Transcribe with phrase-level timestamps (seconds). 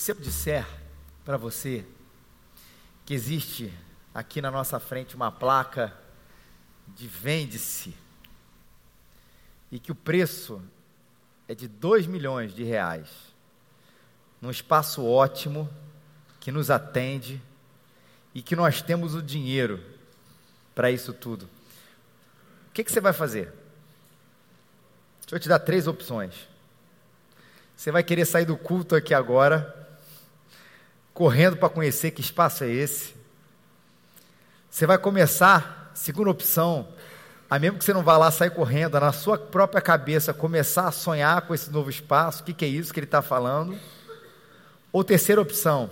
[0.00, 0.66] se eu disser
[1.26, 1.84] para você
[3.04, 3.70] que existe
[4.14, 5.94] aqui na nossa frente uma placa
[6.88, 7.94] de vende-se
[9.70, 10.62] e que o preço
[11.46, 13.10] é de 2 milhões de reais,
[14.40, 15.68] num espaço ótimo,
[16.40, 17.38] que nos atende
[18.34, 19.84] e que nós temos o dinheiro
[20.74, 21.42] para isso tudo.
[21.42, 23.52] O que, que você vai fazer?
[25.20, 26.48] Deixa eu te dar três opções.
[27.76, 29.79] Você vai querer sair do culto aqui agora,
[31.20, 33.14] correndo para conhecer que espaço é esse.
[34.70, 36.88] Você vai começar, segunda opção,
[37.50, 40.90] a mesmo que você não vá lá sair correndo, na sua própria cabeça começar a
[40.90, 43.78] sonhar com esse novo espaço, o que, que é isso que ele está falando.
[44.90, 45.90] Ou terceira opção,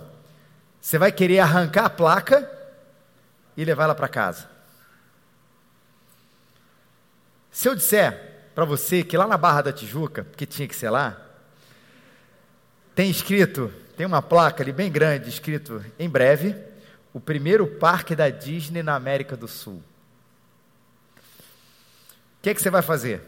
[0.81, 2.51] você vai querer arrancar a placa
[3.55, 4.49] e levar ela para casa.
[7.51, 10.89] Se eu disser para você que lá na Barra da Tijuca, que tinha que ser
[10.89, 11.21] lá,
[12.95, 16.55] tem escrito, tem uma placa ali bem grande, escrito em breve,
[17.13, 19.83] o primeiro parque da Disney na América do Sul.
[21.17, 21.21] O
[22.41, 23.21] que, é que você vai fazer?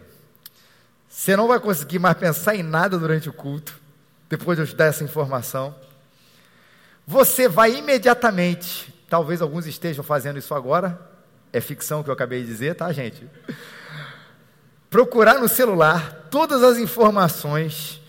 [1.09, 3.77] Você não vai conseguir mais pensar em nada durante o culto,
[4.29, 5.75] depois de eu te dar essa informação.
[7.05, 10.97] Você vai imediatamente, talvez alguns estejam fazendo isso agora,
[11.51, 13.29] é ficção que eu acabei de dizer, tá, gente?
[14.89, 18.00] Procurar no celular todas as informações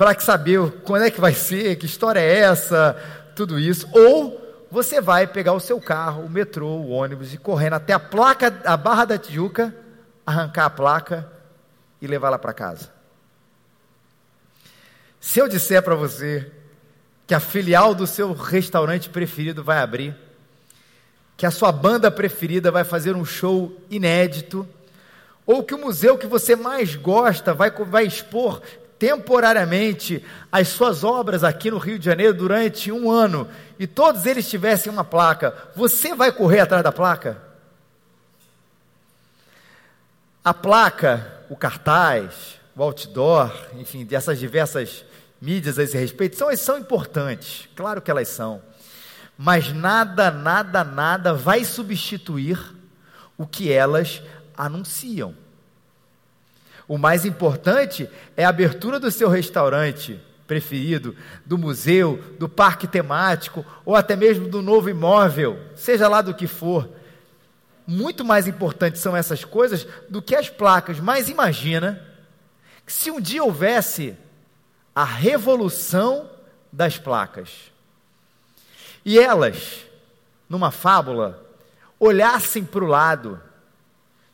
[0.00, 2.96] para saber quando é que vai ser, que história é essa,
[3.36, 7.74] tudo isso, ou você vai pegar o seu carro, o metrô, o ônibus e correndo
[7.74, 9.76] até a placa, a Barra da Tijuca,
[10.26, 11.30] arrancar a placa
[12.00, 12.90] e levá-la para casa.
[15.20, 16.50] Se eu disser para você
[17.26, 20.16] que a filial do seu restaurante preferido vai abrir,
[21.36, 24.66] que a sua banda preferida vai fazer um show inédito,
[25.44, 28.62] ou que o museu que você mais gosta vai, vai expor
[29.00, 33.48] temporariamente as suas obras aqui no Rio de Janeiro durante um ano
[33.78, 37.40] e todos eles tivessem uma placa, você vai correr atrás da placa?
[40.44, 45.02] A placa, o cartaz, o outdoor, enfim, dessas diversas
[45.40, 48.60] mídias a esse respeito, são, são importantes, claro que elas são,
[49.36, 52.58] mas nada, nada, nada vai substituir
[53.38, 54.22] o que elas
[54.54, 55.34] anunciam.
[56.90, 61.14] O mais importante é a abertura do seu restaurante preferido,
[61.46, 66.48] do museu, do parque temático ou até mesmo do novo imóvel, seja lá do que
[66.48, 66.90] for.
[67.86, 70.98] Muito mais importantes são essas coisas do que as placas.
[70.98, 72.04] Mas imagina
[72.84, 74.16] que se um dia houvesse
[74.92, 76.28] a revolução
[76.72, 77.70] das placas
[79.04, 79.84] e elas,
[80.48, 81.40] numa fábula,
[82.00, 83.40] olhassem para o lado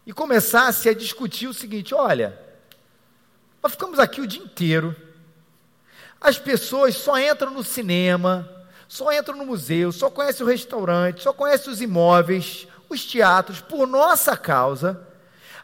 [0.06, 2.45] e começassem a discutir o seguinte: olha,
[3.66, 4.94] nós ficamos aqui o dia inteiro.
[6.20, 8.48] As pessoas só entram no cinema,
[8.86, 13.88] só entram no museu, só conhecem o restaurante, só conhecem os imóveis, os teatros, por
[13.88, 15.04] nossa causa.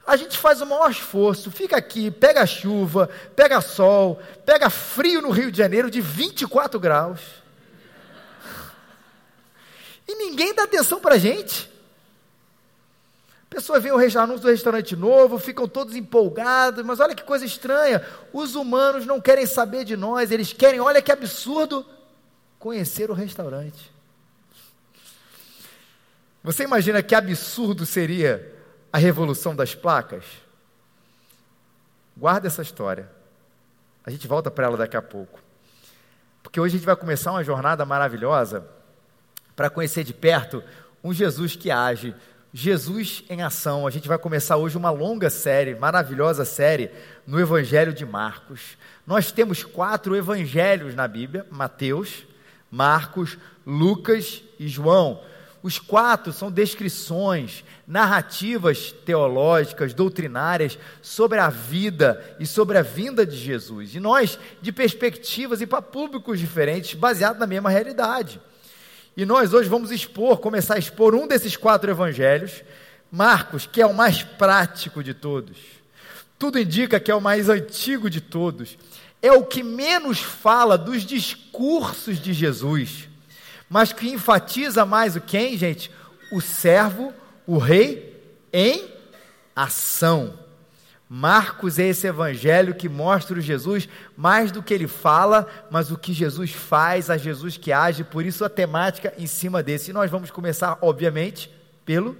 [0.04, 5.30] A gente faz o maior esforço, fica aqui, pega chuva, pega sol, pega frio no
[5.30, 7.20] Rio de Janeiro de 24 graus.
[10.08, 11.71] E ninguém dá atenção para a gente.
[13.52, 18.02] Pessoas veem o anúncio do restaurante novo, ficam todos empolgados, mas olha que coisa estranha.
[18.32, 21.84] Os humanos não querem saber de nós, eles querem, olha que absurdo,
[22.58, 23.92] conhecer o restaurante.
[26.42, 28.58] Você imagina que absurdo seria
[28.90, 30.24] a revolução das placas?
[32.16, 33.06] Guarda essa história.
[34.02, 35.38] A gente volta para ela daqui a pouco.
[36.42, 38.66] Porque hoje a gente vai começar uma jornada maravilhosa
[39.54, 40.64] para conhecer de perto
[41.04, 42.14] um Jesus que age
[42.52, 43.86] Jesus em ação.
[43.86, 46.90] A gente vai começar hoje uma longa série, maravilhosa série,
[47.26, 48.76] no Evangelho de Marcos.
[49.06, 52.26] Nós temos quatro evangelhos na Bíblia: Mateus,
[52.70, 55.22] Marcos, Lucas e João.
[55.62, 63.36] Os quatro são descrições, narrativas teológicas, doutrinárias sobre a vida e sobre a vinda de
[63.36, 63.94] Jesus.
[63.94, 68.40] E nós, de perspectivas e para públicos diferentes, baseados na mesma realidade.
[69.16, 72.62] E nós hoje vamos expor, começar a expor um desses quatro evangelhos,
[73.10, 75.58] Marcos, que é o mais prático de todos.
[76.38, 78.78] Tudo indica que é o mais antigo de todos.
[79.20, 83.08] É o que menos fala dos discursos de Jesus,
[83.68, 85.90] mas que enfatiza mais o quem, gente?
[86.32, 87.12] O servo,
[87.46, 88.18] o rei
[88.52, 88.90] em
[89.54, 90.41] ação.
[91.14, 93.86] Marcos é esse evangelho que mostra o Jesus
[94.16, 98.24] mais do que ele fala, mas o que Jesus faz, a Jesus que age, por
[98.24, 99.90] isso a temática em cima desse.
[99.90, 101.52] E nós vamos começar, obviamente,
[101.84, 102.16] pelo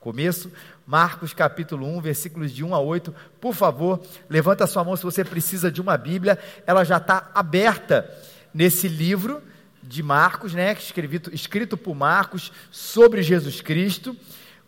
[0.00, 0.50] começo,
[0.84, 3.14] Marcos capítulo 1, versículos de 1 a 8.
[3.40, 6.36] Por favor, levanta sua mão se você precisa de uma Bíblia,
[6.66, 8.12] ela já está aberta
[8.52, 9.40] nesse livro
[9.80, 14.16] de Marcos, né, escrito, escrito por Marcos sobre Jesus Cristo.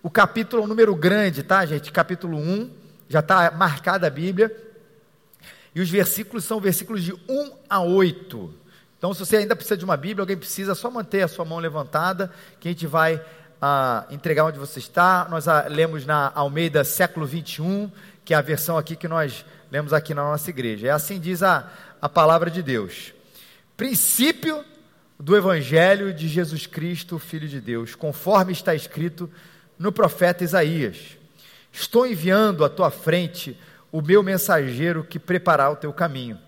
[0.00, 1.90] O capítulo é um número grande, tá, gente?
[1.90, 4.54] Capítulo 1, já está marcada a Bíblia.
[5.74, 8.54] E os versículos são versículos de 1 a 8.
[8.96, 11.58] Então, se você ainda precisa de uma Bíblia, alguém precisa, só manter a sua mão
[11.58, 13.22] levantada, que a gente vai
[13.60, 15.26] ah, entregar onde você está.
[15.28, 17.90] Nós ah, lemos na Almeida século 21,
[18.24, 20.86] que é a versão aqui que nós lemos aqui na nossa igreja.
[20.86, 21.70] É assim diz a,
[22.00, 23.12] a palavra de Deus.
[23.76, 24.64] Princípio
[25.18, 29.30] do Evangelho de Jesus Cristo, Filho de Deus, conforme está escrito
[29.78, 31.18] no profeta Isaías.
[31.74, 33.58] Estou enviando à tua frente
[33.90, 36.38] o meu mensageiro que preparar o teu caminho.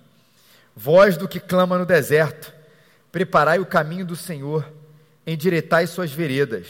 [0.74, 2.54] Voz do que clama no deserto,
[3.10, 4.64] preparai o caminho do Senhor,
[5.26, 6.68] endireitai suas veredas.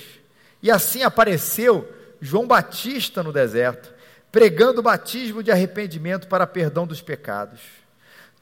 [0.62, 1.86] E assim apareceu
[2.18, 3.92] João Batista no deserto,
[4.32, 7.60] pregando o batismo de arrependimento para perdão dos pecados.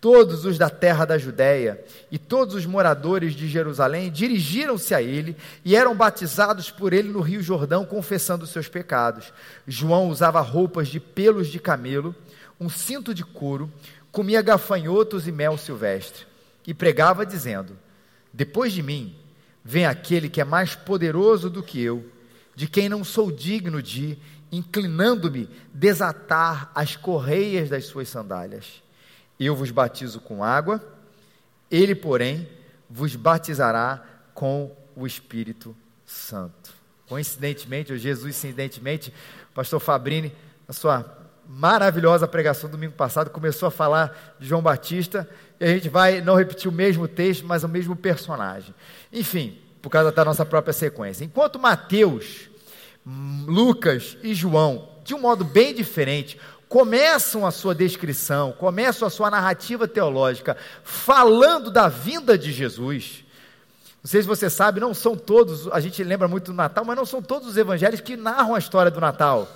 [0.05, 5.35] Todos os da terra da Judéia e todos os moradores de Jerusalém dirigiram-se a ele
[5.65, 9.33] e eram batizados por ele no Rio Jordão, confessando seus pecados.
[9.67, 12.15] João usava roupas de pelos de camelo,
[12.61, 13.73] um cinto de couro,
[14.13, 16.27] comia gafanhotos e mel silvestre,
[16.67, 17.75] e pregava, dizendo:
[18.31, 19.17] Depois de mim
[19.65, 22.05] vem aquele que é mais poderoso do que eu,
[22.55, 24.19] de quem não sou digno de,
[24.53, 28.84] inclinando-me, desatar as correias das suas sandálias.
[29.39, 30.83] Eu vos batizo com água,
[31.71, 32.49] ele, porém,
[32.89, 34.03] vos batizará
[34.33, 35.75] com o Espírito
[36.07, 36.73] Santo.
[37.09, 39.13] Coincidentemente, ou Jesus, incidentemente,
[39.51, 40.33] o pastor Fabrini,
[40.67, 45.29] na sua maravilhosa pregação do domingo passado, começou a falar de João Batista,
[45.61, 48.75] e a gente vai não repetir o mesmo texto, mas o mesmo personagem.
[49.13, 51.25] Enfim, por causa da nossa própria sequência.
[51.25, 52.49] Enquanto Mateus,
[53.47, 56.41] Lucas e João, de um modo bem diferente,
[56.75, 63.25] começam a sua descrição, começam a sua narrativa teológica falando da vinda de Jesus.
[64.03, 66.97] Não sei se você sabe, não são todos, a gente lembra muito do Natal, mas
[66.97, 69.47] não são todos os evangelhos que narram a história do Natal.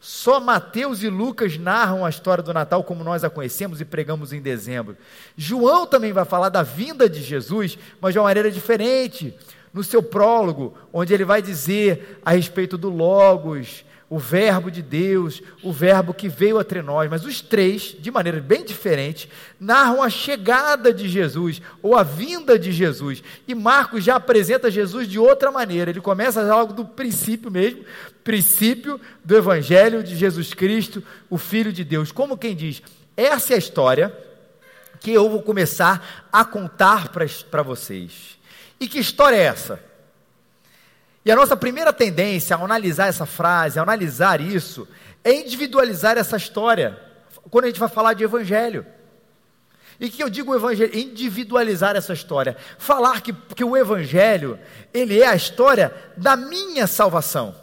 [0.00, 4.32] Só Mateus e Lucas narram a história do Natal como nós a conhecemos e pregamos
[4.32, 4.96] em dezembro.
[5.36, 9.32] João também vai falar da vinda de Jesus, mas de uma maneira diferente.
[9.72, 15.40] No seu prólogo, onde ele vai dizer a respeito do Logos, o Verbo de Deus,
[15.62, 20.10] o Verbo que veio entre nós, mas os três, de maneira bem diferente, narram a
[20.10, 23.22] chegada de Jesus ou a vinda de Jesus.
[23.46, 25.92] E Marcos já apresenta Jesus de outra maneira.
[25.92, 27.84] Ele começa algo do princípio mesmo,
[28.24, 32.10] princípio do Evangelho de Jesus Cristo, o Filho de Deus.
[32.10, 32.82] Como quem diz,
[33.16, 34.12] essa é a história
[34.98, 38.36] que eu vou começar a contar para vocês.
[38.80, 39.89] E que história é essa?
[41.24, 44.88] E a nossa primeira tendência ao analisar essa frase, ao analisar isso,
[45.22, 46.98] é individualizar essa história,
[47.50, 48.86] quando a gente vai falar de evangelho.
[49.98, 54.58] E que eu digo evangelho, individualizar essa história, falar que, que o evangelho,
[54.94, 57.54] ele é a história da minha salvação.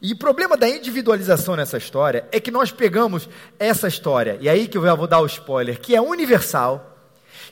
[0.00, 3.28] E o problema da individualização nessa história é que nós pegamos
[3.58, 6.96] essa história, e aí que eu vou dar o spoiler, que é universal,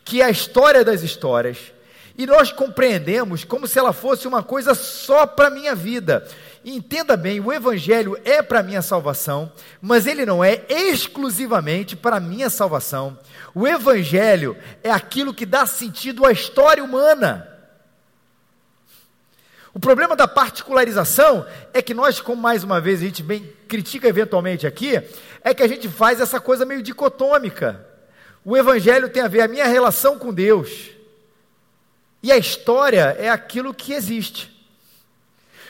[0.04, 1.72] que é a história das histórias,
[2.16, 6.26] e nós compreendemos como se ela fosse uma coisa só para a minha vida.
[6.64, 9.52] entenda bem, o Evangelho é para a minha salvação,
[9.82, 13.18] mas ele não é exclusivamente para a minha salvação.
[13.54, 17.48] O Evangelho é aquilo que dá sentido à história humana.
[19.74, 24.06] O problema da particularização é que nós, como mais uma vez a gente bem critica
[24.06, 25.02] eventualmente aqui,
[25.42, 27.84] é que a gente faz essa coisa meio dicotômica.
[28.44, 30.93] O Evangelho tem a ver a minha relação com Deus
[32.24, 34.50] e a história é aquilo que existe.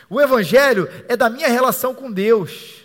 [0.08, 2.84] O Evangelho é da minha relação com Deus.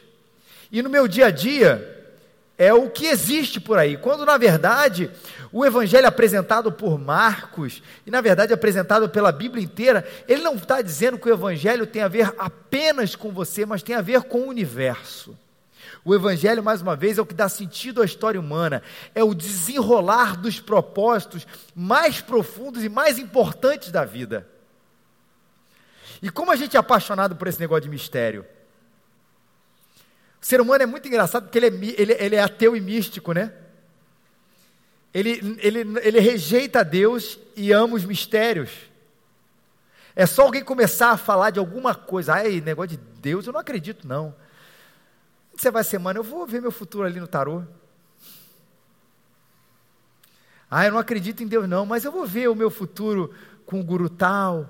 [0.72, 2.14] E no meu dia a dia,
[2.58, 3.96] é o que existe por aí.
[3.96, 5.12] Quando, na verdade,
[5.52, 10.82] o Evangelho apresentado por Marcos, e na verdade apresentado pela Bíblia inteira, ele não está
[10.82, 14.40] dizendo que o Evangelho tem a ver apenas com você, mas tem a ver com
[14.40, 15.38] o universo.
[16.04, 18.82] O Evangelho, mais uma vez, é o que dá sentido à história humana,
[19.14, 24.48] é o desenrolar dos propósitos mais profundos e mais importantes da vida.
[26.22, 28.46] E como a gente é apaixonado por esse negócio de mistério?
[30.42, 33.34] O ser humano é muito engraçado porque ele é, ele, ele é ateu e místico,
[33.34, 33.54] né?
[35.14, 38.70] Ele, ele, ele rejeita Deus e ama os mistérios.
[40.16, 43.60] É só alguém começar a falar de alguma coisa, ai, negócio de Deus, eu não
[43.60, 44.34] acredito, não
[45.62, 46.18] você vai semana?
[46.20, 47.64] Eu vou ver meu futuro ali no tarô.
[50.72, 53.34] Ah, eu não acredito em Deus não, mas eu vou ver o meu futuro
[53.66, 54.70] com o guru tal.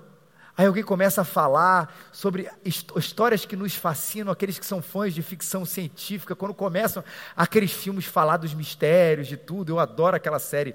[0.58, 2.50] Aí alguém começa a falar sobre
[2.96, 7.04] histórias que nos fascinam, aqueles que são fãs de ficção científica, quando começam
[7.36, 9.72] aqueles filmes falar dos mistérios, de tudo.
[9.72, 10.74] Eu adoro aquela série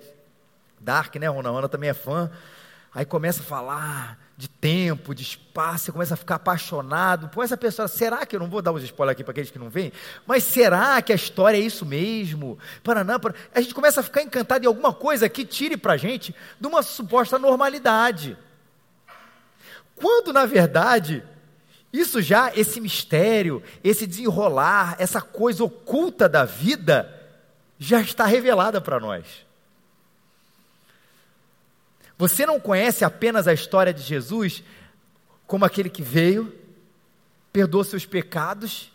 [0.81, 1.49] Dark, né, Rona?
[1.49, 2.31] A Rona também é fã.
[2.95, 7.57] Aí começa a falar de tempo, de espaço, você começa a ficar apaixonado por essa
[7.57, 7.87] pessoa.
[7.87, 9.93] Será que eu não vou dar os spoilers aqui para aqueles que não vêm?
[10.27, 12.59] Mas será que a história é isso mesmo?
[12.83, 13.35] Paraná, para...
[13.55, 16.67] A gente começa a ficar encantado em alguma coisa que tire para a gente de
[16.67, 18.37] uma suposta normalidade.
[19.95, 21.23] Quando, na verdade,
[21.93, 27.09] isso já, esse mistério, esse desenrolar, essa coisa oculta da vida,
[27.79, 29.44] já está revelada para nós.
[32.17, 34.63] Você não conhece apenas a história de Jesus
[35.47, 36.53] como aquele que veio,
[37.53, 38.93] perdoa seus pecados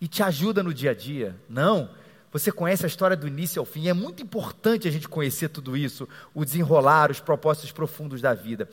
[0.00, 1.36] e te ajuda no dia a dia.
[1.48, 1.90] Não.
[2.32, 3.88] Você conhece a história do início ao fim.
[3.88, 8.68] É muito importante a gente conhecer tudo isso, o desenrolar, os propósitos profundos da vida.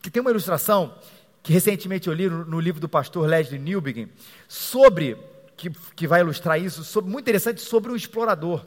[0.00, 0.94] Que tem uma ilustração
[1.42, 4.08] que recentemente eu li no, livro do pastor Leslie Newbegin
[4.46, 5.16] sobre
[5.56, 8.64] que, que vai ilustrar isso, sobre, muito interessante sobre um explorador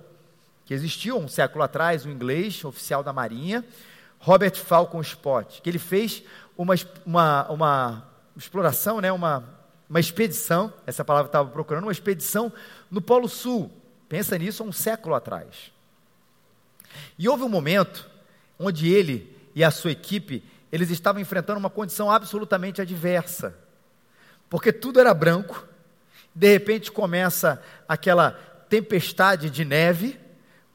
[0.66, 3.64] que existiu um século atrás, um inglês oficial da Marinha,
[4.25, 6.24] Robert Falcon Scott, que ele fez
[6.58, 6.74] uma,
[7.05, 9.44] uma, uma exploração, né, uma,
[9.88, 12.51] uma expedição, essa palavra estava procurando, uma expedição
[12.89, 13.72] no Polo Sul.
[14.10, 15.72] Pensa nisso há um século atrás.
[17.20, 18.10] E houve um momento
[18.58, 23.55] onde ele e a sua equipe, eles estavam enfrentando uma condição absolutamente adversa.
[24.50, 25.67] Porque tudo era branco,
[26.34, 28.32] de repente começa aquela
[28.70, 30.20] tempestade de neve,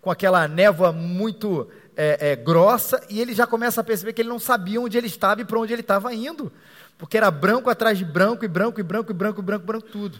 [0.00, 4.28] com aquela névoa muito é, é, grossa e ele já começa a perceber que ele
[4.28, 6.52] não sabia onde ele estava e para onde ele estava indo,
[6.96, 9.88] porque era branco atrás de branco, e branco, e branco, e branco, e branco, branco,
[9.88, 10.18] tudo.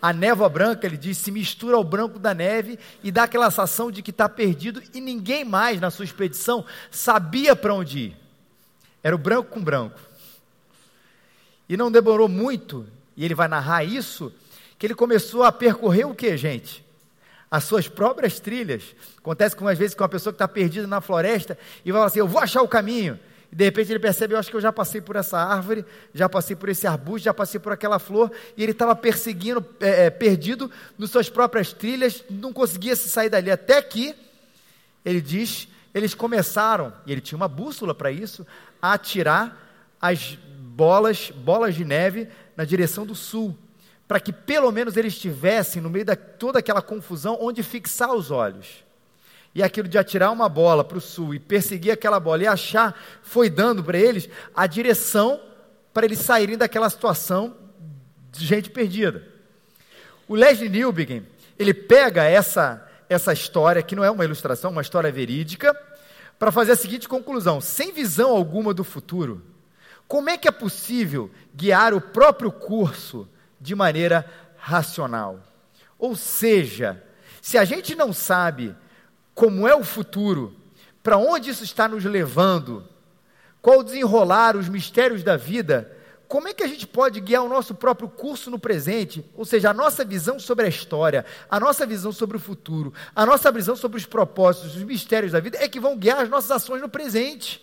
[0.00, 3.90] A névoa branca, ele diz, se mistura ao branco da neve e dá aquela sensação
[3.90, 8.16] de que está perdido e ninguém mais na sua expedição sabia para onde ir.
[9.02, 9.98] Era o branco com branco.
[11.66, 14.30] E não demorou muito, e ele vai narrar isso,
[14.78, 16.83] que ele começou a percorrer o que, gente?
[17.54, 18.82] As suas próprias trilhas.
[19.16, 22.18] Acontece com às vezes com uma pessoa que está perdida na floresta e vai assim,
[22.18, 23.16] eu vou achar o caminho.
[23.52, 26.28] E de repente ele percebe, eu acho que eu já passei por essa árvore, já
[26.28, 30.10] passei por esse arbusto, já passei por aquela flor, e ele estava perseguindo, é, é,
[30.10, 30.68] perdido
[30.98, 33.52] nas suas próprias trilhas, não conseguia se sair dali.
[33.52, 34.16] Até que,
[35.04, 38.44] ele diz, eles começaram, e ele tinha uma bússola para isso,
[38.82, 39.56] a atirar
[40.00, 43.56] as bolas, bolas de neve na direção do sul
[44.06, 48.30] para que pelo menos eles estivessem no meio de toda aquela confusão onde fixar os
[48.30, 48.84] olhos.
[49.54, 52.98] E aquilo de atirar uma bola para o sul e perseguir aquela bola e achar,
[53.22, 55.40] foi dando para eles a direção
[55.92, 57.56] para eles saírem daquela situação
[58.32, 59.24] de gente perdida.
[60.26, 61.24] O Leslie Newbegin,
[61.56, 65.72] ele pega essa, essa história, que não é uma ilustração, uma história verídica,
[66.36, 69.40] para fazer a seguinte conclusão: sem visão alguma do futuro,
[70.08, 73.28] como é que é possível guiar o próprio curso
[73.64, 75.40] de maneira racional.
[75.98, 77.02] Ou seja,
[77.40, 78.76] se a gente não sabe
[79.34, 80.54] como é o futuro,
[81.02, 82.86] para onde isso está nos levando,
[83.62, 85.90] qual desenrolar os mistérios da vida,
[86.28, 89.24] como é que a gente pode guiar o nosso próprio curso no presente?
[89.34, 93.24] Ou seja, a nossa visão sobre a história, a nossa visão sobre o futuro, a
[93.24, 96.50] nossa visão sobre os propósitos, os mistérios da vida é que vão guiar as nossas
[96.50, 97.62] ações no presente.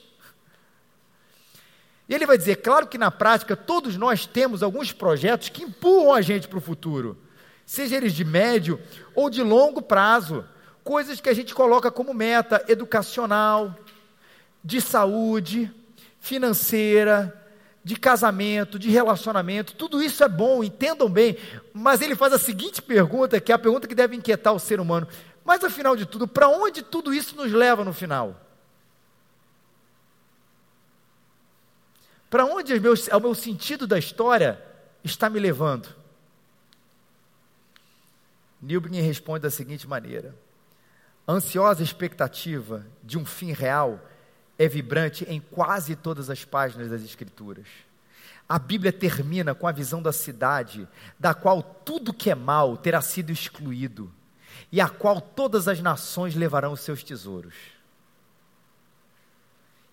[2.12, 6.14] E ele vai dizer, claro que na prática todos nós temos alguns projetos que empurram
[6.14, 7.18] a gente para o futuro,
[7.66, 8.78] seja eles de médio
[9.16, 10.44] ou de longo prazo,
[10.84, 13.74] coisas que a gente coloca como meta educacional,
[14.62, 15.72] de saúde,
[16.20, 17.34] financeira,
[17.82, 21.38] de casamento, de relacionamento, tudo isso é bom, entendam bem,
[21.74, 24.82] mas ele faz a seguinte pergunta, que é a pergunta que deve inquietar o ser
[24.82, 25.08] humano:
[25.46, 28.51] mas afinal de tudo, para onde tudo isso nos leva no final?
[32.32, 34.58] Para onde o meu, o meu sentido da história
[35.04, 35.94] está me levando?
[38.62, 40.34] Newbegin responde da seguinte maneira:
[41.28, 44.00] ansiosa expectativa de um fim real
[44.58, 47.68] é vibrante em quase todas as páginas das Escrituras.
[48.48, 50.88] A Bíblia termina com a visão da cidade,
[51.20, 54.10] da qual tudo que é mal terá sido excluído,
[54.72, 57.56] e a qual todas as nações levarão os seus tesouros.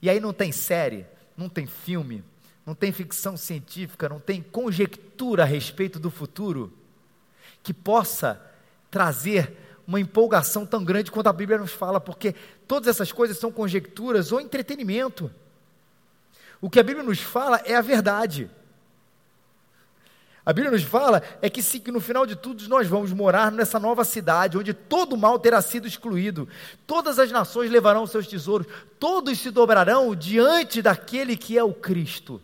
[0.00, 1.04] E aí não tem série,
[1.38, 2.24] não tem filme,
[2.66, 6.72] não tem ficção científica, não tem conjectura a respeito do futuro
[7.62, 8.42] que possa
[8.90, 12.34] trazer uma empolgação tão grande quanto a Bíblia nos fala, porque
[12.66, 15.30] todas essas coisas são conjecturas ou entretenimento.
[16.60, 18.50] O que a Bíblia nos fala é a verdade.
[20.48, 23.52] A Bíblia nos fala é que, se, que no final de tudo nós vamos morar
[23.52, 26.48] nessa nova cidade, onde todo mal terá sido excluído,
[26.86, 28.66] todas as nações levarão seus tesouros,
[28.98, 32.40] todos se dobrarão diante daquele que é o Cristo.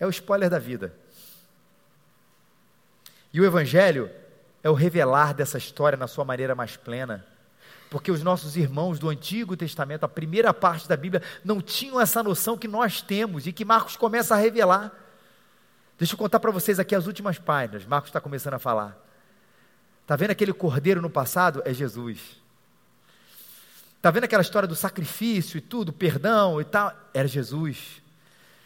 [0.00, 0.94] É o spoiler da vida.
[3.30, 4.10] E o Evangelho
[4.62, 7.22] é o revelar dessa história na sua maneira mais plena.
[7.90, 12.22] porque os nossos irmãos do Antigo Testamento, a primeira parte da Bíblia, não tinham essa
[12.22, 15.07] noção que nós temos e que Marcos começa a revelar.
[15.98, 17.84] Deixa eu contar para vocês aqui as últimas páginas.
[17.84, 18.96] Marcos está começando a falar.
[20.02, 21.60] Está vendo aquele cordeiro no passado?
[21.64, 22.40] É Jesus.
[23.96, 26.94] Está vendo aquela história do sacrifício e tudo, perdão e tal?
[27.12, 28.00] Era Jesus.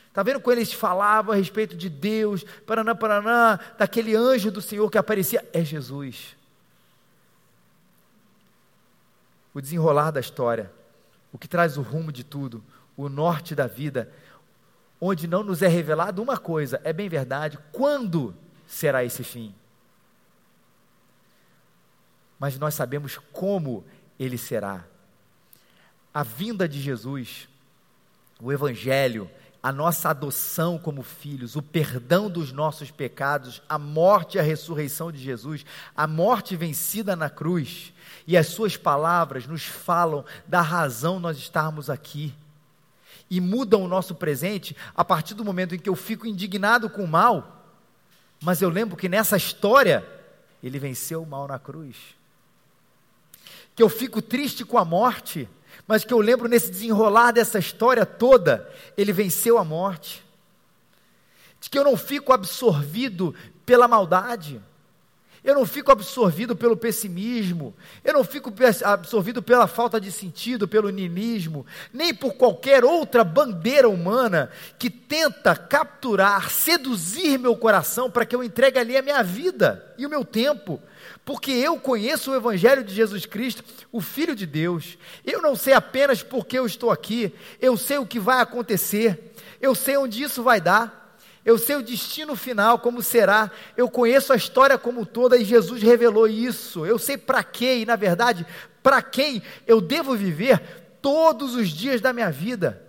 [0.09, 4.91] Está vendo quando eles falavam a respeito de Deus, paraná, paraná, daquele anjo do Senhor
[4.91, 5.43] que aparecia?
[5.55, 6.37] É Jesus.
[9.55, 10.71] O desenrolar da história,
[11.33, 12.62] o que traz o rumo de tudo,
[12.95, 14.12] o norte da vida,
[15.04, 18.32] onde não nos é revelado uma coisa, é bem verdade, quando
[18.68, 19.52] será esse fim?
[22.38, 23.85] Mas nós sabemos como
[24.16, 24.85] ele será.
[26.14, 27.49] A vinda de Jesus,
[28.40, 29.28] o Evangelho,
[29.61, 35.11] a nossa adoção como filhos, o perdão dos nossos pecados, a morte e a ressurreição
[35.11, 35.66] de Jesus,
[35.97, 37.92] a morte vencida na cruz,
[38.25, 42.32] e as suas palavras nos falam da razão nós estarmos aqui
[43.33, 47.03] e mudam o nosso presente a partir do momento em que eu fico indignado com
[47.03, 47.65] o mal,
[48.43, 50.07] mas eu lembro que nessa história
[50.62, 51.97] ele venceu o mal na cruz.
[53.75, 55.49] Que eu fico triste com a morte,
[55.89, 60.23] mas que eu lembro nesse desenrolar dessa história toda, ele venceu a morte.
[61.59, 63.35] De que eu não fico absorvido
[63.65, 64.61] pela maldade
[65.44, 68.52] eu não fico absorvido pelo pessimismo, eu não fico
[68.84, 75.56] absorvido pela falta de sentido, pelo ninismo, nem por qualquer outra bandeira humana que tenta
[75.56, 80.25] capturar, seduzir meu coração para que eu entregue ali a minha vida e o meu
[80.25, 80.80] tempo.
[81.25, 84.96] Porque eu conheço o Evangelho de Jesus Cristo, o Filho de Deus.
[85.25, 89.75] Eu não sei apenas porque eu estou aqui, eu sei o que vai acontecer, eu
[89.75, 91.01] sei onde isso vai dar.
[91.44, 93.50] Eu sei o destino final, como será.
[93.76, 96.87] Eu conheço a história como toda e Jesus revelou isso.
[96.87, 98.46] Eu sei para quê e, na verdade,
[98.82, 100.61] para quem eu devo viver
[101.02, 102.80] todos os dias da minha vida.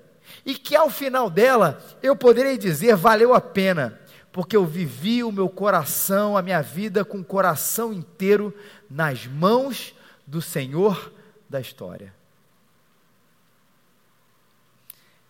[0.46, 4.00] E que ao final dela eu poderei dizer: valeu a pena,
[4.32, 8.56] porque eu vivi o meu coração, a minha vida com o coração inteiro
[8.88, 9.96] nas mãos
[10.28, 11.12] do Senhor
[11.50, 12.14] da história.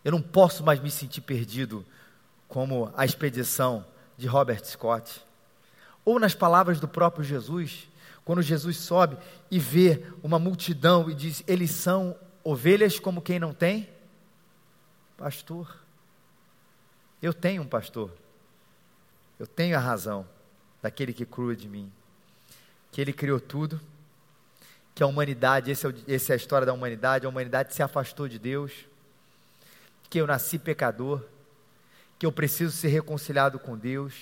[0.03, 1.85] Eu não posso mais me sentir perdido
[2.53, 3.83] como a expedição
[4.15, 5.25] de Robert Scott,
[6.05, 7.89] ou nas palavras do próprio Jesus,
[8.23, 9.17] quando Jesus sobe
[9.49, 13.89] e vê uma multidão e diz: Eles são ovelhas como quem não tem
[15.17, 15.75] pastor.
[17.23, 18.11] Eu tenho um pastor.
[19.39, 20.23] Eu tenho a razão
[20.79, 21.91] daquele que crua de mim.
[22.91, 23.81] Que ele criou tudo,
[24.93, 28.27] que a humanidade, essa é, essa é a história da humanidade, a humanidade se afastou
[28.27, 28.71] de Deus,
[30.07, 31.32] que eu nasci pecador,
[32.23, 34.13] que eu preciso ser reconciliado com Deus,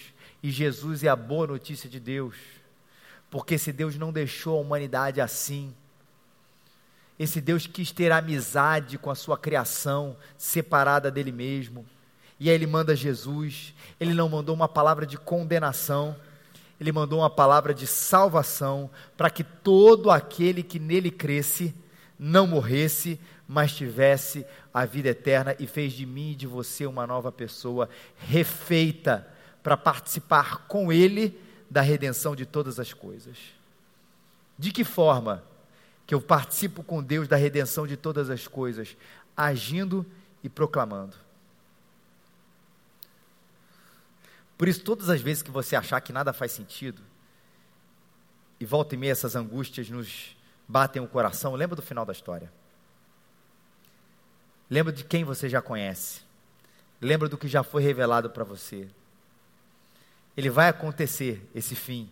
[0.41, 2.35] e Jesus é a boa notícia de Deus,
[3.29, 5.71] porque esse Deus não deixou a humanidade assim,
[7.19, 11.85] esse Deus quis ter amizade com a sua criação, separada dele mesmo,
[12.39, 16.15] e aí ele manda Jesus, ele não mandou uma palavra de condenação,
[16.79, 21.71] ele mandou uma palavra de salvação, para que todo aquele que nele cresce
[22.17, 23.19] não morresse,
[23.51, 27.89] mas tivesse a vida eterna e fez de mim e de você uma nova pessoa,
[28.17, 29.27] refeita,
[29.61, 31.37] para participar com Ele
[31.69, 33.37] da redenção de todas as coisas.
[34.57, 35.43] De que forma
[36.07, 38.95] que eu participo com Deus da redenção de todas as coisas?
[39.35, 40.05] Agindo
[40.41, 41.17] e proclamando.
[44.57, 47.01] Por isso, todas as vezes que você achar que nada faz sentido,
[48.61, 52.60] e volta e meia essas angústias nos batem o coração, lembra do final da história.
[54.71, 56.21] Lembra de quem você já conhece.
[57.01, 58.87] Lembra do que já foi revelado para você.
[60.37, 62.09] Ele vai acontecer esse fim.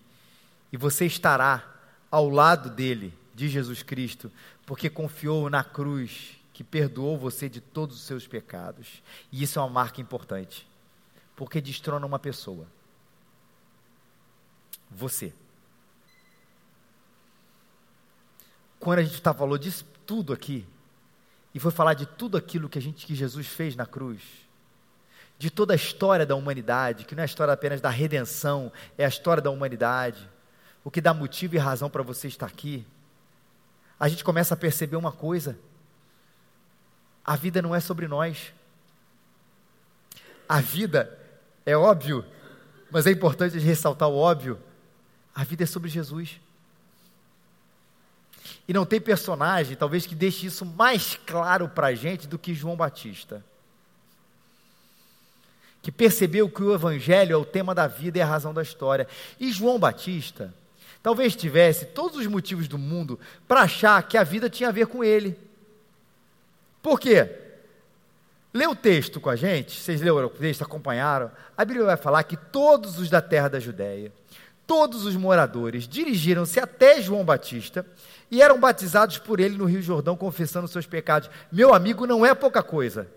[0.70, 1.64] E você estará
[2.12, 4.30] ao lado dele, de Jesus Cristo,
[4.66, 9.02] porque confiou na cruz que perdoou você de todos os seus pecados.
[9.32, 10.68] E isso é uma marca importante,
[11.38, 12.68] porque destrona uma pessoa.
[14.92, 15.34] Você.
[18.78, 20.68] Quando a gente está falando disso tudo aqui,
[21.54, 24.22] e foi falar de tudo aquilo que a gente que Jesus fez na cruz,
[25.38, 29.06] de toda a história da humanidade, que não é a história apenas da redenção, é
[29.06, 30.30] a história da humanidade,
[30.84, 32.86] o que dá motivo e razão para você estar aqui.
[34.00, 35.58] A gente começa a perceber uma coisa:
[37.26, 38.54] a vida não é sobre nós.
[40.48, 41.18] A vida
[41.66, 42.26] é óbvio,
[42.90, 44.60] mas é importante ressaltar o óbvio.
[45.36, 46.40] A vida é sobre Jesus.
[48.70, 52.54] E não tem personagem, talvez, que deixe isso mais claro para a gente do que
[52.54, 53.44] João Batista.
[55.82, 59.06] Que percebeu que o Evangelho é o tema da vida e a razão da história.
[59.38, 60.54] E João Batista
[61.02, 64.88] Talvez tivesse todos os motivos do mundo para achar que a vida tinha a ver
[64.88, 65.38] com ele.
[66.82, 67.30] Por quê?
[68.54, 71.32] Lê o texto com a gente, vocês leram o texto, acompanharam.
[71.56, 74.12] A Bíblia vai falar que todos os da terra da Judéia,
[74.68, 77.86] todos os moradores, dirigiram-se até João Batista
[78.32, 81.30] e eram batizados por ele no Rio Jordão, confessando seus pecados.
[81.52, 83.08] Meu amigo, não é pouca coisa.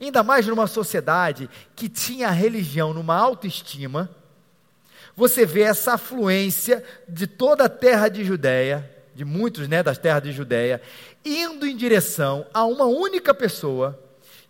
[0.00, 4.10] Ainda mais numa sociedade que tinha a religião numa autoestima,
[5.14, 10.22] você vê essa afluência de toda a terra de Judéia, de muitos né, das terras
[10.22, 10.80] de Judéia,
[11.24, 13.98] indo em direção a uma única pessoa,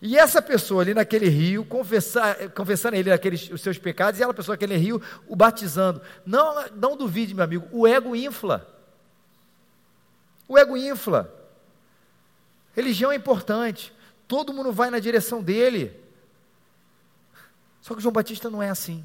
[0.03, 4.33] e essa pessoa ali naquele rio, confessar, confessando ele aqueles, os seus pecados, e ela
[4.33, 6.01] pessoa naquele rio o batizando.
[6.25, 8.67] Não, não duvide, meu amigo, o ego infla.
[10.49, 11.33] O ego infla.
[12.75, 13.93] Religião é importante.
[14.27, 15.95] Todo mundo vai na direção dele.
[17.83, 19.05] Só que João Batista não é assim.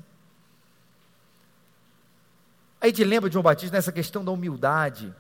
[2.79, 5.13] Aí te lembra de João Batista nessa questão da humildade.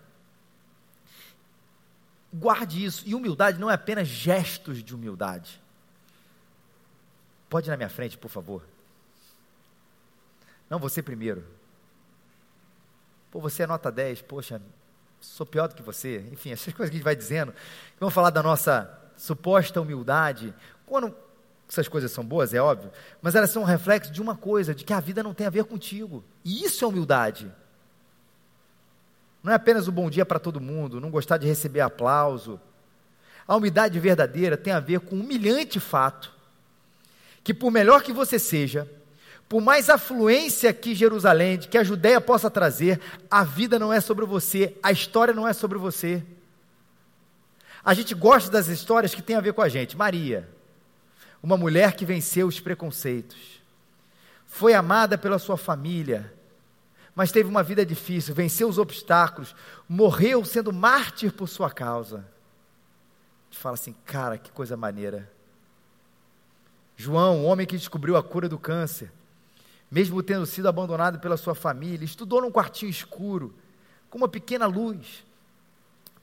[2.33, 3.03] Guarde isso.
[3.05, 5.64] E humildade não é apenas gestos de humildade.
[7.55, 8.63] Pode ir na minha frente, por favor.
[10.69, 11.41] Não, você primeiro.
[13.31, 14.61] Pô, você é nota 10, poxa,
[15.21, 16.27] sou pior do que você.
[16.33, 17.53] Enfim, essas coisas que a gente vai dizendo.
[17.97, 20.53] Vamos falar da nossa suposta humildade.
[20.85, 21.15] Quando
[21.69, 22.91] essas coisas são boas, é óbvio,
[23.21, 25.49] mas elas são um reflexo de uma coisa, de que a vida não tem a
[25.49, 26.25] ver contigo.
[26.43, 27.49] E isso é humildade.
[29.41, 32.59] Não é apenas o bom dia para todo mundo, não gostar de receber aplauso.
[33.47, 36.34] A humildade verdadeira tem a ver com o humilhante fato
[37.45, 38.91] que por melhor que você seja,
[39.47, 44.25] por mais afluência que Jerusalém, que a Judéia possa trazer, a vida não é sobre
[44.25, 46.23] você, a história não é sobre você.
[47.83, 49.95] A gente gosta das histórias que têm a ver com a gente.
[49.95, 50.49] Maria,
[51.41, 53.61] uma mulher que venceu os preconceitos,
[54.47, 56.33] foi amada pela sua família,
[57.13, 59.55] mas teve uma vida difícil, venceu os obstáculos,
[59.87, 62.17] morreu sendo mártir por sua causa.
[62.17, 65.34] A gente fala assim, cara, que coisa maneira.
[66.97, 69.11] João, o homem que descobriu a cura do câncer,
[69.91, 73.53] mesmo tendo sido abandonado pela sua família, estudou num quartinho escuro,
[74.09, 75.25] com uma pequena luz,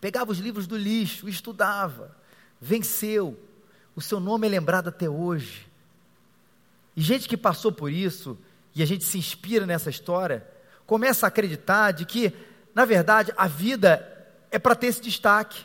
[0.00, 2.16] pegava os livros do lixo, estudava,
[2.60, 3.38] venceu,
[3.94, 5.66] o seu nome é lembrado até hoje.
[6.96, 8.38] E gente que passou por isso,
[8.74, 10.46] e a gente se inspira nessa história,
[10.86, 12.32] começa a acreditar de que,
[12.74, 14.08] na verdade, a vida
[14.50, 15.64] é para ter esse destaque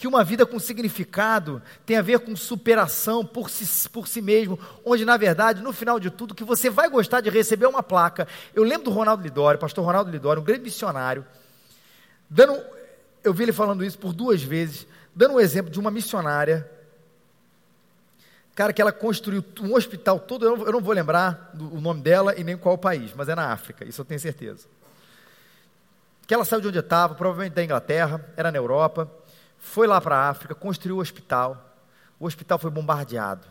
[0.00, 4.58] que uma vida com significado tem a ver com superação por si, por si mesmo,
[4.82, 8.26] onde na verdade, no final de tudo, que você vai gostar de receber uma placa.
[8.54, 11.22] Eu lembro do Ronaldo Lidório, pastor Ronaldo Lidório, um grande missionário,
[12.30, 12.58] dando,
[13.22, 16.66] eu vi ele falando isso por duas vezes, dando um exemplo de uma missionária,
[18.54, 21.78] cara, que ela construiu um hospital todo, eu não, eu não vou lembrar do, o
[21.78, 24.66] nome dela e nem qual país, mas é na África, isso eu tenho certeza.
[26.26, 29.19] Que ela saiu de onde estava, provavelmente da Inglaterra, era na Europa,
[29.60, 31.76] foi lá para a África, construiu o hospital.
[32.18, 33.46] O hospital foi bombardeado.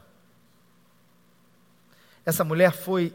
[2.25, 3.13] Essa mulher foi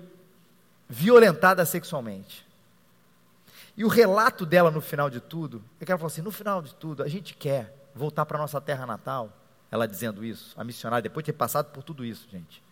[0.88, 2.46] violentada sexualmente.
[3.76, 6.62] E o relato dela no final de tudo, é que ela falou assim: no final
[6.62, 9.30] de tudo, a gente quer voltar para a nossa terra natal.
[9.70, 12.62] Ela dizendo isso, a missionária, depois de ter passado por tudo isso, gente.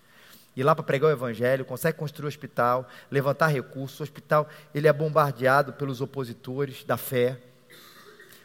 [0.54, 3.98] Ir lá para pregar o evangelho, consegue construir o hospital, levantar recursos.
[3.98, 7.38] O hospital ele é bombardeado pelos opositores da fé.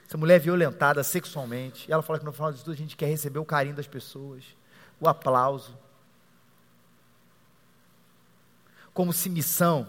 [0.08, 1.86] Essa mulher é violentada sexualmente.
[1.89, 3.88] E ela fala que no final de tudo a gente quer receber o carinho das
[3.88, 4.43] pessoas,
[5.02, 5.78] o aplauso.
[8.93, 9.86] Como se missão,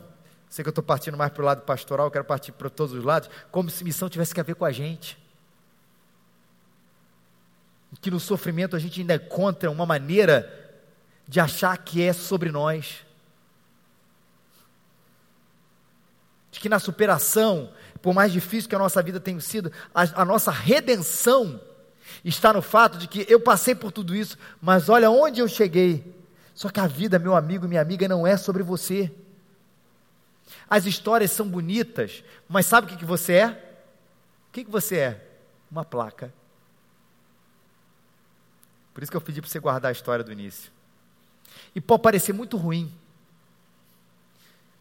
[0.50, 3.04] sei que eu estou partindo mais para o lado pastoral, quero partir para todos os
[3.04, 5.16] lados, como se missão tivesse que ver com a gente.
[8.00, 10.52] Que no sofrimento a gente ainda encontra uma maneira
[11.28, 13.04] de achar que é sobre nós.
[16.50, 20.24] De que na superação por mais difícil que a nossa vida tenha sido, a, a
[20.24, 21.60] nossa redenção
[22.24, 26.16] está no fato de que eu passei por tudo isso, mas olha onde eu cheguei.
[26.54, 29.12] Só que a vida, meu amigo e minha amiga, não é sobre você.
[30.68, 33.48] As histórias são bonitas, mas sabe o que, que você é?
[34.48, 35.26] O que, que você é?
[35.70, 36.32] Uma placa.
[38.92, 40.72] Por isso que eu pedi para você guardar a história do início.
[41.74, 42.92] E pode parecer muito ruim.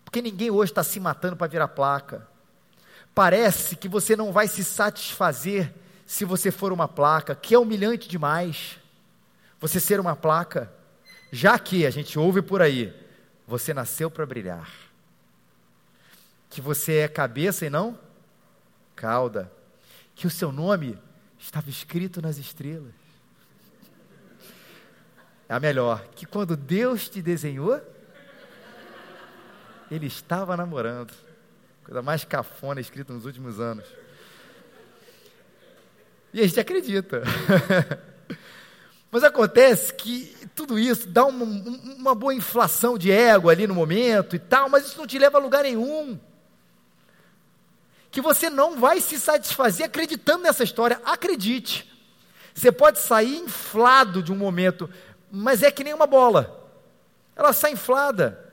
[0.03, 2.27] Porque ninguém hoje está se matando para virar placa.
[3.17, 5.73] Parece que você não vai se satisfazer
[6.05, 8.77] se você for uma placa, que é humilhante demais.
[9.59, 10.71] Você ser uma placa,
[11.31, 12.93] já que a gente ouve por aí,
[13.47, 14.71] você nasceu para brilhar.
[16.47, 17.97] Que você é cabeça e não
[18.95, 19.51] cauda.
[20.13, 20.95] Que o seu nome
[21.39, 22.93] estava escrito nas estrelas.
[25.49, 26.05] É a melhor.
[26.15, 27.81] Que quando Deus te desenhou,
[29.89, 31.25] Ele estava namorando.
[31.87, 33.85] Coisa mais cafona escrita nos últimos anos.
[36.33, 37.23] E a gente acredita.
[39.09, 44.35] Mas acontece que tudo isso dá uma, uma, boa inflação de ego ali no momento
[44.35, 46.19] e tal, mas isso não te leva a lugar nenhum.
[48.11, 51.01] Que você não vai se satisfazer acreditando nessa história.
[51.05, 51.89] Acredite.
[52.53, 54.89] Você pode sair inflado de um momento,
[55.31, 56.69] mas é que nem uma bola.
[57.33, 58.46] Ela sai inflada.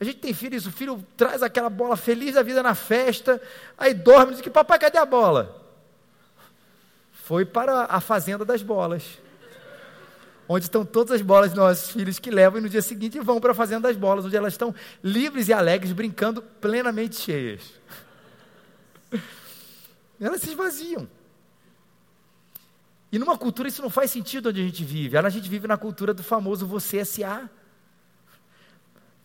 [0.00, 3.40] A gente tem filhos, o filho traz aquela bola feliz da vida na festa,
[3.76, 5.66] aí dorme e diz que papai, cadê a bola?
[7.12, 9.18] Foi para a fazenda das bolas.
[10.48, 13.40] Onde estão todas as bolas dos nossos filhos que levam e no dia seguinte vão
[13.40, 17.60] para a fazenda das bolas, onde elas estão livres e alegres, brincando plenamente cheias.
[20.20, 21.08] Elas se esvaziam.
[23.12, 25.16] E numa cultura isso não faz sentido onde a gente vive.
[25.16, 27.48] A gente vive na cultura do famoso você SA.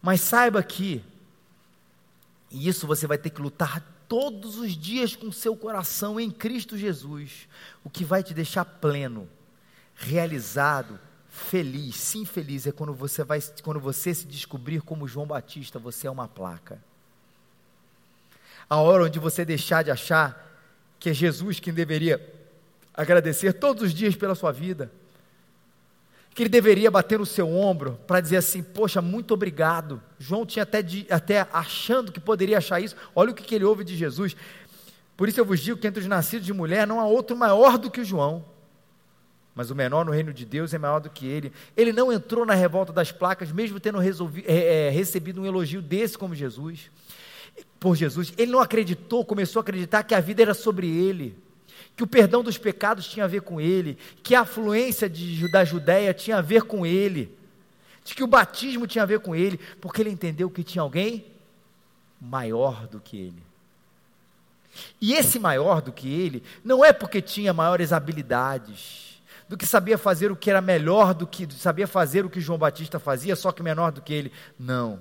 [0.03, 1.01] Mas saiba que,
[2.51, 6.77] e isso você vai ter que lutar todos os dias com seu coração em Cristo
[6.77, 7.47] Jesus,
[7.85, 9.29] o que vai te deixar pleno,
[9.95, 15.79] realizado, feliz, sim feliz, é quando você vai, quando você se descobrir como João Batista,
[15.79, 16.83] você é uma placa.
[18.69, 20.53] A hora onde você deixar de achar
[20.99, 22.19] que é Jesus quem deveria
[22.93, 24.91] agradecer todos os dias pela sua vida,
[26.33, 30.01] que ele deveria bater no seu ombro para dizer assim: Poxa, muito obrigado.
[30.17, 32.95] João tinha até, de, até achando que poderia achar isso.
[33.15, 34.35] Olha o que, que ele ouve de Jesus.
[35.15, 37.77] Por isso eu vos digo que entre os nascidos de mulher não há outro maior
[37.77, 38.43] do que o João.
[39.53, 41.53] Mas o menor no reino de Deus é maior do que ele.
[41.77, 45.81] Ele não entrou na revolta das placas, mesmo tendo resolvi, é, é, recebido um elogio
[45.81, 46.89] desse como Jesus.
[47.79, 48.33] Por Jesus.
[48.35, 51.37] Ele não acreditou, começou a acreditar que a vida era sobre ele
[51.95, 55.63] que o perdão dos pecados tinha a ver com ele, que a afluência de, da
[55.63, 57.35] Judéia tinha a ver com ele,
[58.03, 61.25] de que o batismo tinha a ver com ele, porque ele entendeu que tinha alguém
[62.19, 63.43] maior do que ele.
[64.99, 69.13] E esse maior do que ele, não é porque tinha maiores habilidades,
[69.47, 72.57] do que sabia fazer o que era melhor do que sabia fazer o que João
[72.57, 74.31] Batista fazia, só que menor do que ele.
[74.57, 74.99] Não.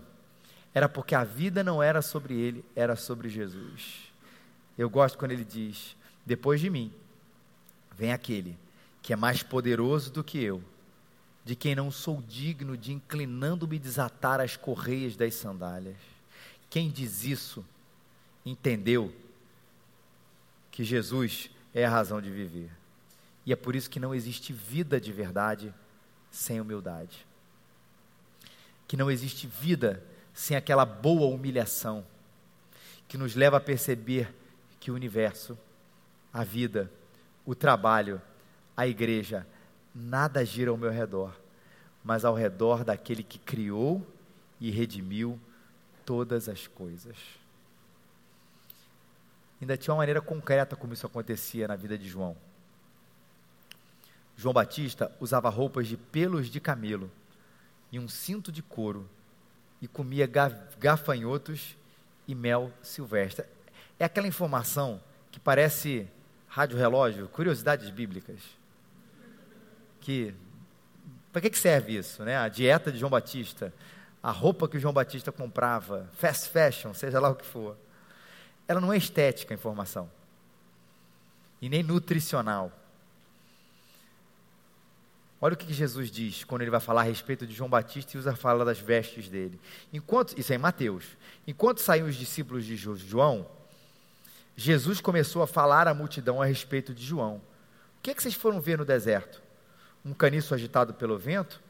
[0.74, 4.12] Era porque a vida não era sobre ele, era sobre Jesus.
[4.76, 6.92] Eu gosto quando ele diz: depois de mim,
[7.96, 8.56] vem aquele
[9.02, 10.62] que é mais poderoso do que eu,
[11.44, 15.96] de quem não sou digno de inclinando-me desatar as correias das sandálias.
[16.70, 17.64] Quem diz isso
[18.46, 19.12] entendeu
[20.70, 22.70] que Jesus é a razão de viver.
[23.44, 25.74] E é por isso que não existe vida de verdade
[26.30, 27.26] sem humildade.
[28.86, 32.06] Que não existe vida sem aquela boa humilhação
[33.08, 34.32] que nos leva a perceber
[34.80, 35.58] que o universo
[36.32, 36.90] a vida,
[37.44, 38.20] o trabalho,
[38.76, 39.46] a igreja,
[39.94, 41.34] nada gira ao meu redor,
[42.02, 44.06] mas ao redor daquele que criou
[44.60, 45.38] e redimiu
[46.04, 47.16] todas as coisas.
[49.60, 52.36] Ainda tinha uma maneira concreta como isso acontecia na vida de João.
[54.36, 57.10] João Batista usava roupas de pelos de camelo
[57.92, 59.08] e um cinto de couro
[59.80, 60.28] e comia
[60.78, 61.76] gafanhotos
[62.26, 63.44] e mel silvestre.
[63.98, 66.08] É aquela informação que parece
[66.52, 68.38] rádio relógio, curiosidades bíblicas.
[70.02, 70.34] Que
[71.32, 72.36] para que, serve isso, né?
[72.36, 73.72] A dieta de João Batista,
[74.22, 77.74] a roupa que o João Batista comprava, fast fashion, seja lá o que for.
[78.68, 80.10] Ela não é estética a informação.
[81.60, 82.70] E nem nutricional.
[85.40, 88.20] Olha o que Jesus diz quando ele vai falar a respeito de João Batista e
[88.20, 89.58] usa a fala das vestes dele.
[89.90, 91.16] Enquanto, isso é em Mateus.
[91.46, 93.48] Enquanto saíam os discípulos de João,
[94.56, 97.36] Jesus começou a falar à multidão a respeito de João.
[97.36, 99.42] O que, é que vocês foram ver no deserto?
[100.04, 101.60] Um caniço agitado pelo vento?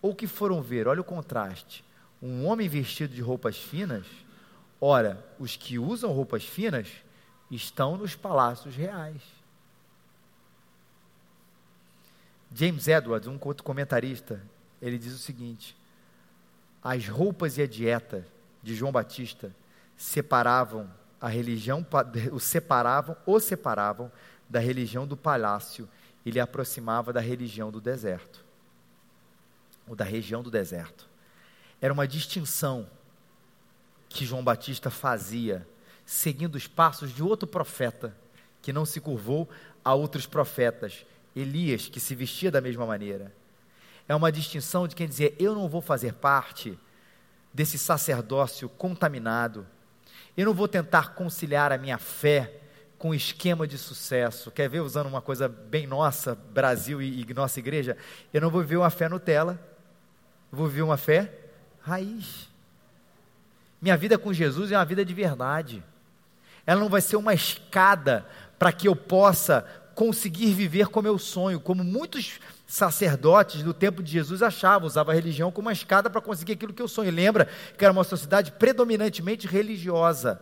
[0.00, 0.88] Ou o que foram ver?
[0.88, 1.84] Olha o contraste.
[2.22, 4.06] Um homem vestido de roupas finas?
[4.80, 6.88] Ora, os que usam roupas finas
[7.50, 9.20] estão nos palácios reais.
[12.54, 14.42] James Edwards, um outro comentarista,
[14.80, 15.76] ele diz o seguinte:
[16.82, 18.26] as roupas e a dieta
[18.62, 19.54] de João Batista
[19.96, 20.90] separavam
[21.22, 21.86] a religião
[22.32, 24.10] o separavam, o separavam
[24.50, 25.88] da religião do palácio
[26.26, 28.44] e lhe aproximava da religião do deserto,
[29.86, 31.08] ou da região do deserto.
[31.80, 32.88] Era uma distinção
[34.08, 35.66] que João Batista fazia,
[36.04, 38.16] seguindo os passos de outro profeta,
[38.60, 39.48] que não se curvou
[39.84, 41.06] a outros profetas,
[41.36, 43.32] Elias, que se vestia da mesma maneira.
[44.08, 46.76] É uma distinção de quem dizia: Eu não vou fazer parte
[47.54, 49.66] desse sacerdócio contaminado
[50.36, 52.60] eu não vou tentar conciliar a minha fé
[52.98, 54.50] com o esquema de sucesso.
[54.50, 57.96] Quer ver usando uma coisa bem nossa, Brasil e, e nossa igreja?
[58.32, 59.60] Eu não vou viver uma fé Nutella,
[60.50, 61.32] vou viver uma fé
[61.80, 62.48] raiz.
[63.80, 65.82] Minha vida com Jesus é uma vida de verdade.
[66.64, 68.24] Ela não vai ser uma escada
[68.58, 74.10] para que eu possa conseguir viver como eu sonho, como muitos sacerdotes do tempo de
[74.10, 77.10] Jesus achavam, usava a religião como uma escada para conseguir aquilo que eu sonho.
[77.10, 80.40] Lembra que era uma sociedade predominantemente religiosa,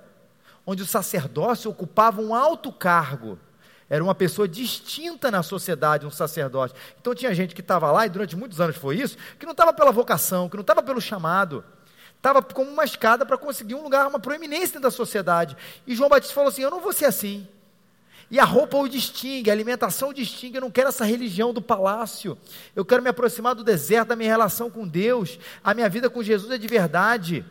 [0.65, 3.39] onde o sacerdócio ocupava um alto cargo.
[3.89, 6.75] Era uma pessoa distinta na sociedade, um sacerdote.
[7.01, 9.73] Então tinha gente que estava lá, e durante muitos anos foi isso, que não estava
[9.73, 11.65] pela vocação, que não estava pelo chamado,
[12.17, 15.57] estava como uma escada para conseguir um lugar, uma proeminência da sociedade.
[15.85, 17.49] E João Batista falou assim: Eu não vou ser assim.
[18.31, 20.57] E a roupa o distingue, a alimentação o distingue.
[20.57, 22.38] Eu não quero essa religião do palácio.
[22.77, 25.38] Eu quero me aproximar do deserto, da minha relação com Deus.
[25.64, 27.45] A minha vida com Jesus é de verdade.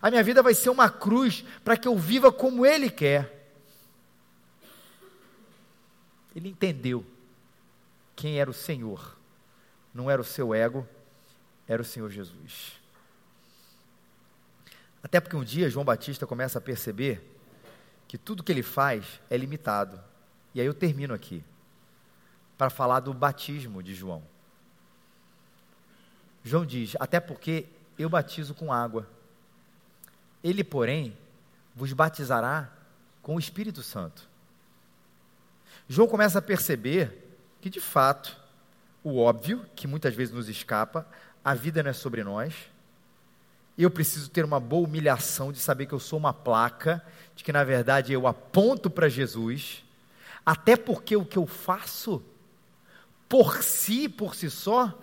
[0.00, 3.52] A minha vida vai ser uma cruz para que eu viva como Ele quer.
[6.34, 7.04] Ele entendeu
[8.16, 9.18] quem era o Senhor.
[9.92, 10.88] Não era o seu ego,
[11.66, 12.72] era o Senhor Jesus.
[15.02, 17.37] Até porque um dia João Batista começa a perceber
[18.08, 20.02] que tudo que ele faz é limitado.
[20.54, 21.44] E aí eu termino aqui,
[22.56, 24.22] para falar do batismo de João.
[26.42, 27.66] João diz: Até porque
[27.98, 29.06] eu batizo com água.
[30.42, 31.16] Ele, porém,
[31.74, 32.72] vos batizará
[33.20, 34.26] com o Espírito Santo.
[35.88, 38.36] João começa a perceber que, de fato,
[39.02, 41.06] o óbvio, que muitas vezes nos escapa,
[41.44, 42.54] a vida não é sobre nós,
[43.84, 47.02] eu preciso ter uma boa humilhação de saber que eu sou uma placa,
[47.36, 49.84] de que na verdade eu aponto para Jesus,
[50.44, 52.22] até porque o que eu faço,
[53.28, 54.98] por si, por si só,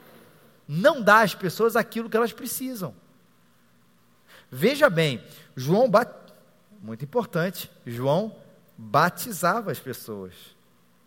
[0.67, 2.93] não dá às pessoas aquilo que elas precisam.
[4.51, 5.23] Veja bem,
[5.55, 6.11] João, bat...
[6.81, 8.35] muito importante, João
[8.77, 10.33] batizava as pessoas.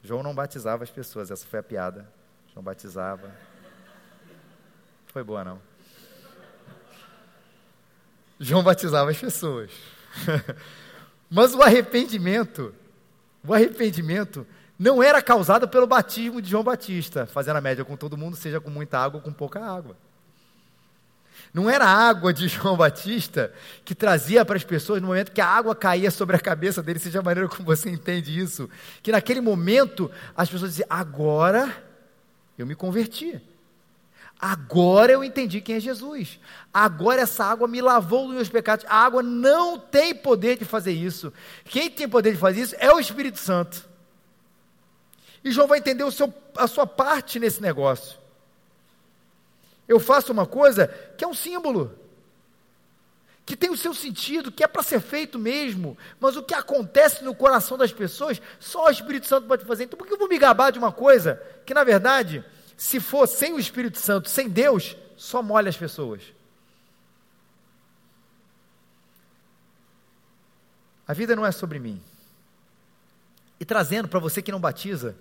[0.02, 2.10] João não batizava as pessoas, essa foi a piada.
[2.52, 3.30] João batizava.
[5.08, 5.60] Foi boa não.
[8.38, 9.70] João batizava as pessoas.
[11.30, 12.74] Mas o arrependimento,
[13.46, 14.46] o arrependimento
[14.78, 18.60] não era causado pelo batismo de João Batista, fazendo a média com todo mundo, seja
[18.60, 19.96] com muita água ou com pouca água.
[21.52, 23.52] Não era a água de João Batista
[23.84, 26.98] que trazia para as pessoas no momento que a água caía sobre a cabeça dele,
[26.98, 28.68] seja a maneira como você entende isso,
[29.02, 31.84] que naquele momento as pessoas diziam: agora
[32.56, 33.40] eu me converti.
[34.40, 36.38] Agora eu entendi quem é Jesus.
[36.72, 38.86] Agora essa água me lavou dos meus pecados.
[38.88, 41.32] A água não tem poder de fazer isso.
[41.64, 43.88] Quem tem poder de fazer isso é o Espírito Santo.
[45.42, 48.16] E João vai entender seu, a sua parte nesse negócio.
[49.88, 51.98] Eu faço uma coisa que é um símbolo,
[53.46, 57.24] que tem o seu sentido, que é para ser feito mesmo, mas o que acontece
[57.24, 59.84] no coração das pessoas, só o Espírito Santo pode fazer.
[59.84, 62.44] Então, por que eu vou me gabar de uma coisa que, na verdade,
[62.78, 66.22] se for sem o Espírito Santo, sem Deus, só molha as pessoas.
[71.06, 72.00] A vida não é sobre mim.
[73.58, 75.16] E trazendo para você que não batiza,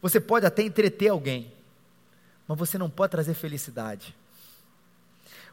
[0.00, 1.52] você pode até entreter alguém,
[2.46, 4.14] mas você não pode trazer felicidade.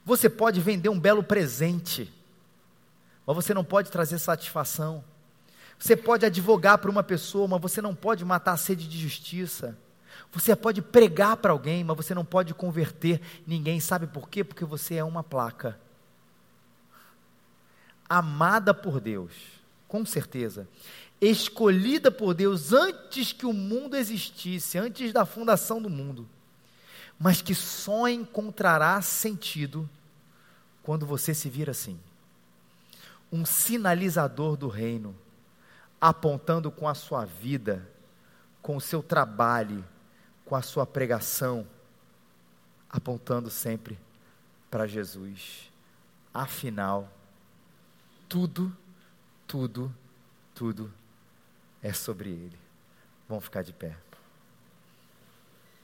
[0.06, 2.14] Você pode vender um belo presente,
[3.26, 5.04] mas você não pode trazer satisfação.
[5.80, 9.76] Você pode advogar para uma pessoa, mas você não pode matar a sede de justiça.
[10.32, 13.80] Você pode pregar para alguém, mas você não pode converter ninguém.
[13.80, 14.44] Sabe por quê?
[14.44, 15.80] Porque você é uma placa.
[18.08, 19.34] Amada por Deus,
[19.88, 20.68] com certeza.
[21.20, 26.28] Escolhida por Deus antes que o mundo existisse, antes da fundação do mundo.
[27.18, 29.90] Mas que só encontrará sentido
[30.84, 32.00] quando você se vir assim
[33.32, 35.16] um sinalizador do reino,
[36.00, 37.88] apontando com a sua vida,
[38.62, 39.84] com o seu trabalho,
[40.46, 41.68] com a sua pregação,
[42.90, 44.00] apontando sempre
[44.70, 45.72] para Jesus.
[46.34, 47.12] Afinal,
[48.30, 48.76] tudo,
[49.48, 49.94] tudo,
[50.54, 50.94] tudo
[51.82, 52.60] é sobre Ele.
[53.28, 53.98] Vamos ficar de pé.